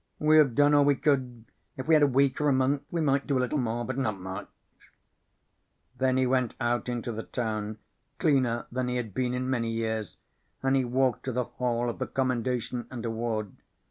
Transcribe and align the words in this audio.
"We 0.17 0.39
have 0.39 0.55
done 0.55 0.73
all 0.73 0.83
we 0.83 0.95
could 0.95 1.45
do. 1.45 1.51
If 1.77 1.87
we 1.87 1.93
had 1.93 2.01
a 2.01 2.07
week 2.07 2.41
or 2.41 2.49
a 2.49 2.53
month, 2.53 2.81
we 2.89 3.01
might 3.01 3.27
do 3.27 3.37
a 3.37 3.41
little 3.41 3.59
more, 3.59 3.85
but 3.85 3.99
not 3.99 4.19
much." 4.19 4.47
Then 5.95 6.17
he 6.17 6.25
went 6.25 6.55
out 6.59 6.89
into 6.89 7.11
the 7.11 7.21
town, 7.21 7.77
cleaner 8.17 8.65
than 8.71 8.87
he 8.87 8.95
had 8.95 9.13
been 9.13 9.35
in 9.35 9.47
many 9.47 9.69
years, 9.69 10.17
and 10.63 10.75
he 10.75 10.85
walked 10.85 11.25
to 11.25 11.31
the 11.31 11.43
hall 11.43 11.87
of 11.87 11.99
the 11.99 12.07
Commendation 12.07 12.87
and 12.89 13.05
Award. 13.05 13.55